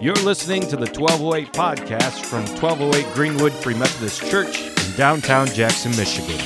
[0.00, 5.90] You're listening to the 1208 podcast from 1208 Greenwood Free Methodist Church in downtown Jackson,
[5.96, 6.38] Michigan.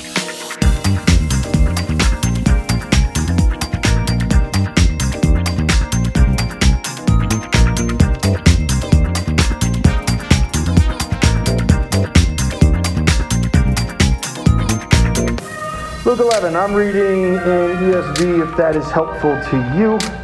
[16.06, 20.21] Luke 11, I'm reading in ESV if that is helpful to you.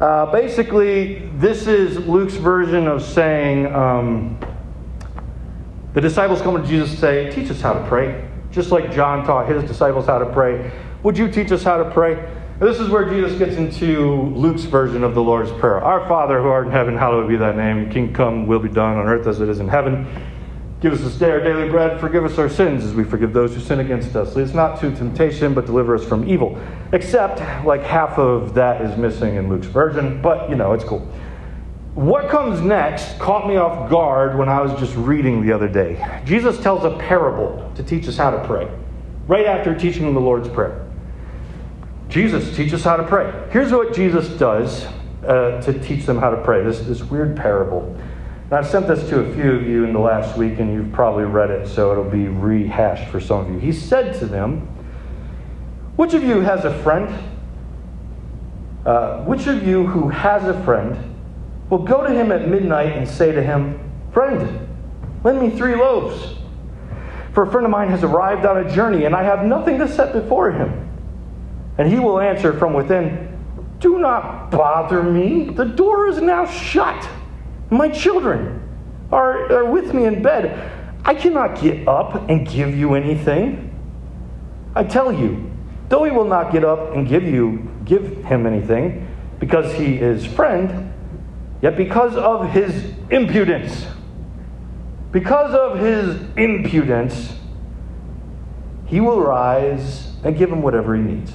[0.00, 4.38] Uh, basically, this is Luke's version of saying um,
[5.92, 8.26] the disciples come to Jesus and say, Teach us how to pray.
[8.50, 10.72] Just like John taught his disciples how to pray.
[11.02, 12.14] Would you teach us how to pray?
[12.60, 16.48] This is where Jesus gets into Luke's version of the Lord's Prayer Our Father who
[16.48, 17.90] art in heaven, hallowed be thy name.
[17.90, 20.06] King come, will be done on earth as it is in heaven.
[20.80, 22.00] Give us this day our daily bread.
[22.00, 24.34] Forgive us our sins as we forgive those who sin against us.
[24.34, 26.58] Lead us not to temptation, but deliver us from evil.
[26.92, 31.06] Except, like half of that is missing in Luke's version, but you know, it's cool.
[31.94, 36.22] What comes next caught me off guard when I was just reading the other day.
[36.24, 38.66] Jesus tells a parable to teach us how to pray,
[39.26, 40.86] right after teaching them the Lord's Prayer.
[42.08, 43.30] Jesus teaches how to pray.
[43.50, 44.86] Here's what Jesus does
[45.26, 47.94] uh, to teach them how to pray this, this weird parable.
[48.50, 50.90] And I've sent this to a few of you in the last week, and you've
[50.90, 53.60] probably read it, so it'll be rehashed for some of you.
[53.60, 54.62] He said to them,
[55.94, 57.14] Which of you has a friend?
[58.84, 61.14] Uh, which of you who has a friend
[61.68, 63.78] will go to him at midnight and say to him,
[64.12, 64.68] Friend,
[65.22, 66.36] lend me three loaves?
[67.34, 69.86] For a friend of mine has arrived on a journey, and I have nothing to
[69.86, 70.90] set before him.
[71.78, 73.28] And he will answer from within,
[73.78, 75.50] Do not bother me.
[75.50, 77.08] The door is now shut.
[77.70, 78.68] My children
[79.12, 80.70] are, are with me in bed.
[81.04, 83.66] I cannot get up and give you anything.
[84.74, 85.50] I tell you,
[85.88, 89.06] though he will not get up and give you give him anything,
[89.40, 90.92] because he is friend,
[91.60, 93.86] yet because of his impudence,
[95.10, 97.32] because of his impudence,
[98.86, 101.32] he will rise and give him whatever he needs.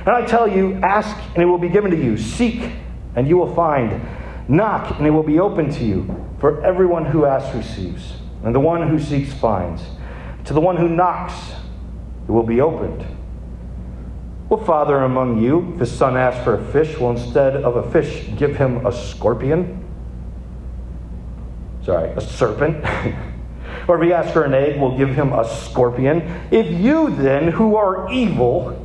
[0.00, 2.16] And I tell you, ask and it will be given to you.
[2.16, 2.70] Seek
[3.16, 4.00] and you will find.
[4.50, 6.26] Knock, and it will be open to you.
[6.40, 9.84] For everyone who asks receives, and the one who seeks finds.
[10.46, 11.52] To the one who knocks,
[12.26, 13.06] it will be opened.
[14.48, 17.92] What father among you, if his son asks for a fish, will instead of a
[17.92, 19.84] fish give him a scorpion?
[21.84, 22.84] Sorry, a serpent?
[23.86, 26.22] or if he asks for an egg, will give him a scorpion?
[26.50, 28.84] If you then, who are evil,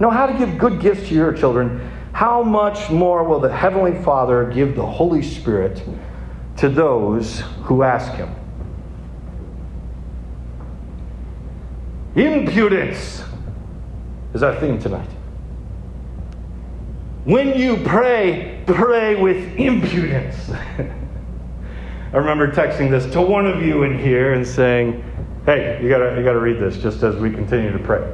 [0.00, 4.00] know how to give good gifts to your children, how much more will the Heavenly
[4.04, 5.82] Father give the Holy Spirit
[6.58, 8.32] to those who ask Him?
[12.14, 13.24] Impudence
[14.32, 15.08] is our theme tonight.
[17.24, 20.50] When you pray, pray with impudence.
[22.12, 25.02] I remember texting this to one of you in here and saying,
[25.46, 28.08] hey, you gotta, you gotta read this just as we continue to pray.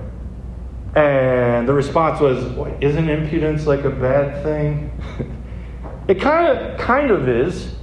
[0.94, 2.44] And the response was,
[2.80, 4.90] "Isn't impudence like a bad thing?"
[6.08, 7.74] it kind of kind of is.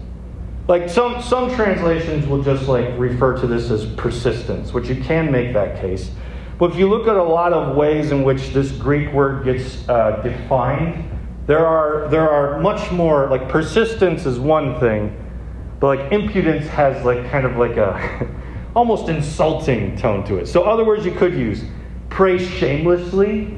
[0.68, 5.31] Like some some translations will just like refer to this as persistence, which you can
[5.31, 6.12] make that case.
[6.57, 9.88] But if you look at a lot of ways in which this Greek word gets
[9.88, 11.09] uh, defined,
[11.46, 15.16] there are there are much more like persistence is one thing,
[15.79, 18.28] but like impudence has like kind of like a
[18.75, 20.47] almost insulting tone to it.
[20.47, 21.63] So other words you could use
[22.17, 23.55] pray shamelessly,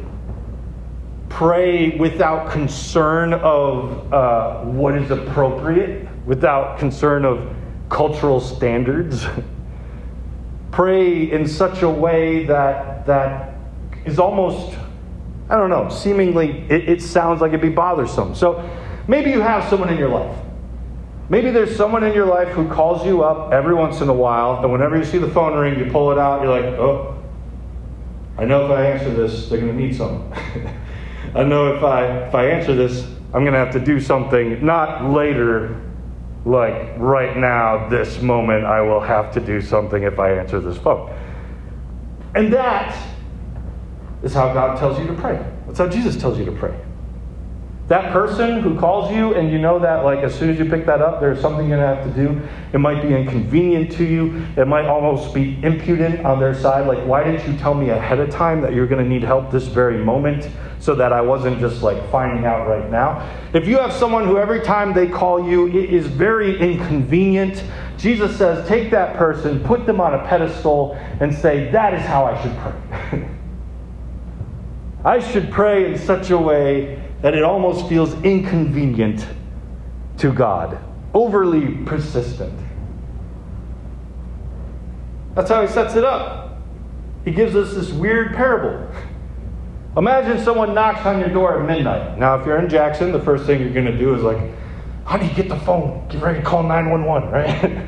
[1.29, 7.55] pray without concern of uh, what is appropriate, without concern of
[7.87, 9.25] cultural standards.
[10.71, 13.55] pray in such a way that that
[14.03, 14.77] is almost,
[15.49, 18.35] I don't know, seemingly it, it sounds like it'd be bothersome.
[18.35, 18.69] So
[19.07, 20.37] maybe you have someone in your life.
[21.29, 24.61] Maybe there's someone in your life who calls you up every once in a while,
[24.61, 27.18] and whenever you see the phone ring, you pull it out, you're like, oh,
[28.39, 30.33] I know if I answer this, they're going to need something.
[31.35, 34.65] I know if I if I answer this, I'm going to have to do something.
[34.65, 35.81] Not later,
[36.45, 40.77] like right now, this moment, I will have to do something if I answer this
[40.77, 41.13] phone.
[42.33, 42.97] And that
[44.23, 45.45] is how God tells you to pray.
[45.67, 46.79] That's how Jesus tells you to pray.
[47.89, 50.85] That person who calls you and you know that like as soon as you pick
[50.85, 52.39] that up, there's something you're gonna have to do.
[52.71, 54.45] It might be inconvenient to you.
[54.55, 56.85] It might almost be impudent on their side.
[56.85, 59.65] Like, why didn't you tell me ahead of time that you're gonna need help this
[59.65, 60.47] very moment
[60.79, 63.27] so that I wasn't just like finding out right now?
[63.55, 67.63] If you have someone who every time they call you, it is very inconvenient,
[67.97, 72.25] Jesus says, take that person, put them on a pedestal, and say, that is how
[72.25, 73.29] I should pray.
[75.03, 79.25] I should pray in such a way that it almost feels inconvenient
[80.17, 80.77] to God,
[81.13, 82.57] overly persistent.
[85.35, 86.57] That's how he sets it up.
[87.25, 88.89] He gives us this weird parable.
[89.97, 92.17] Imagine someone knocks on your door at midnight.
[92.17, 94.37] Now, if you're in Jackson, the first thing you're going to do is like,
[95.03, 96.07] honey, get the phone.
[96.09, 97.87] Get ready to call 911, right?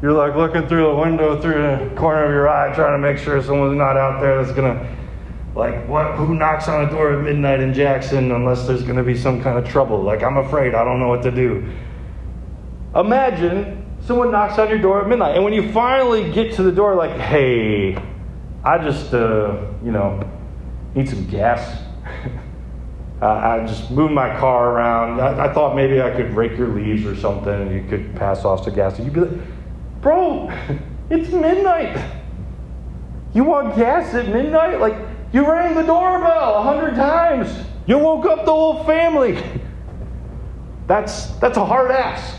[0.00, 3.18] you're like looking through the window, through the corner of your eye, trying to make
[3.18, 4.96] sure someone's not out there that's going to,
[5.54, 6.14] like, what?
[6.16, 9.42] Who knocks on a door at midnight in Jackson unless there's going to be some
[9.42, 10.02] kind of trouble?
[10.02, 10.74] Like, I'm afraid.
[10.74, 11.70] I don't know what to do.
[12.94, 16.72] Imagine someone knocks on your door at midnight, and when you finally get to the
[16.72, 17.96] door, like, hey,
[18.64, 20.28] I just, uh, you know,
[20.94, 21.82] need some gas.
[23.22, 25.20] I just moved my car around.
[25.20, 28.44] I, I, thought maybe I could rake your leaves or something and you could pass
[28.44, 28.98] off some gas.
[28.98, 29.46] And you'd be like,
[30.00, 30.50] bro,
[31.10, 32.04] it's midnight.
[33.32, 34.80] You want gas at midnight?
[34.80, 34.96] Like,
[35.32, 37.66] you rang the doorbell a hundred times.
[37.86, 39.42] You woke up the whole family.
[40.86, 42.38] That's, that's a hard ask.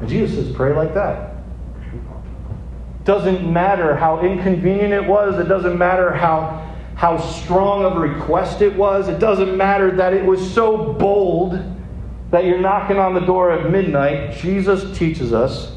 [0.00, 1.36] And Jesus says, pray like that.
[3.04, 6.62] Doesn't matter how inconvenient it was, it doesn't matter how
[7.02, 9.08] how strong of a request it was.
[9.08, 11.60] It doesn't matter that it was so bold
[12.30, 14.36] that you're knocking on the door at midnight.
[14.36, 15.74] Jesus teaches us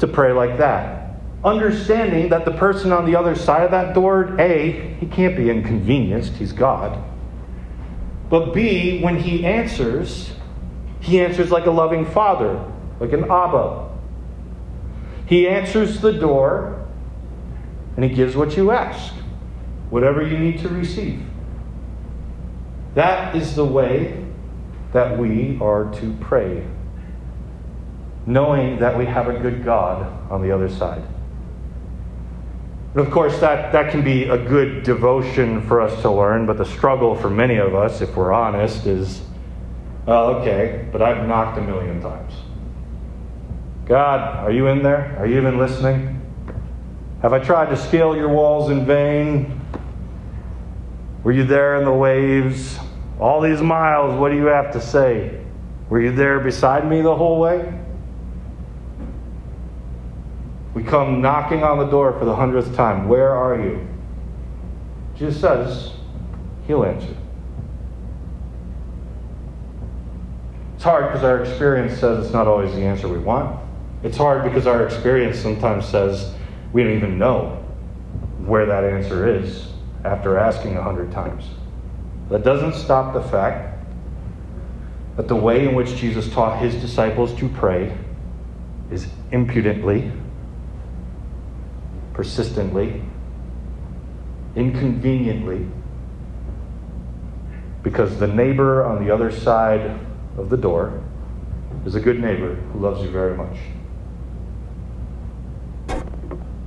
[0.00, 1.09] to pray like that.
[1.42, 5.48] Understanding that the person on the other side of that door, A, he can't be
[5.48, 7.02] inconvenienced, he's God.
[8.28, 10.32] But B, when he answers,
[11.00, 12.62] he answers like a loving father,
[13.00, 13.88] like an Abba.
[15.26, 16.86] He answers the door
[17.96, 19.14] and he gives what you ask
[19.90, 21.20] whatever you need to receive.
[22.94, 24.24] That is the way
[24.92, 26.66] that we are to pray,
[28.26, 31.02] knowing that we have a good God on the other side.
[32.94, 36.58] And of course, that, that can be a good devotion for us to learn, but
[36.58, 39.22] the struggle for many of us, if we're honest, is
[40.08, 42.32] okay, but I've knocked a million times.
[43.86, 45.16] God, are you in there?
[45.18, 46.20] Are you even listening?
[47.22, 49.60] Have I tried to scale your walls in vain?
[51.22, 52.78] Were you there in the waves?
[53.20, 55.40] All these miles, what do you have to say?
[55.90, 57.79] Were you there beside me the whole way?
[60.80, 63.06] We come knocking on the door for the hundredth time.
[63.06, 63.86] Where are you?
[65.14, 65.92] Jesus says,
[66.66, 67.14] He'll answer.
[70.74, 73.60] It's hard because our experience says it's not always the answer we want.
[74.02, 76.34] It's hard because our experience sometimes says
[76.72, 77.62] we don't even know
[78.46, 79.74] where that answer is
[80.06, 81.44] after asking a hundred times.
[82.30, 83.84] That doesn't stop the fact
[85.18, 87.94] that the way in which Jesus taught his disciples to pray
[88.90, 90.10] is impudently,
[92.20, 93.00] persistently,
[94.54, 95.66] inconveniently,
[97.82, 99.98] because the neighbor on the other side
[100.36, 101.02] of the door
[101.86, 103.56] is a good neighbor who loves you very much.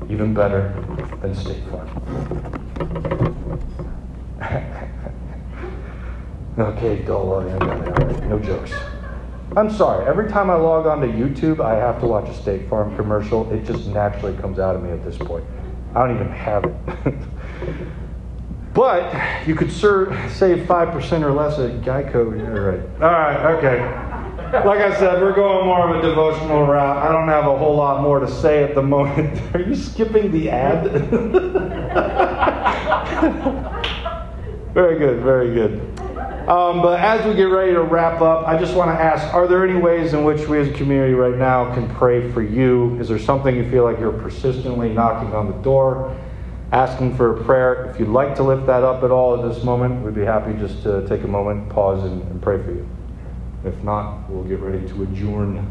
[0.10, 0.74] Even better
[1.22, 1.88] than State Farm.
[6.58, 7.42] okay, dull.
[7.42, 7.60] It.
[8.26, 8.74] No jokes.
[9.56, 10.08] I'm sorry.
[10.08, 13.48] Every time I log on to YouTube, I have to watch a State Farm commercial.
[13.52, 15.46] It just naturally comes out of me at this point.
[15.94, 16.74] I don't even have it.
[18.74, 19.14] but
[19.48, 22.32] you could save 5% or less at Geico.
[22.32, 22.82] Right.
[23.04, 23.80] All right, okay.
[24.66, 26.98] Like I said, we're going more of a devotional route.
[26.98, 29.40] I don't have a whole lot more to say at the moment.
[29.56, 30.83] Are you skipping the ad?
[34.74, 35.93] very good, very good.
[36.47, 39.47] Um, but as we get ready to wrap up, I just want to ask Are
[39.47, 43.00] there any ways in which we as a community right now can pray for you?
[43.00, 46.14] Is there something you feel like you're persistently knocking on the door,
[46.73, 47.90] asking for a prayer?
[47.92, 50.52] If you'd like to lift that up at all at this moment, we'd be happy
[50.59, 52.90] just to take a moment, pause, and, and pray for you.
[53.64, 55.66] If not, we'll get ready to adjourn.